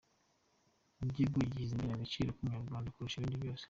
[1.03, 3.59] Igihugu gishyize imbere agaciro k’umunyarwanda kurusha ibindi byose.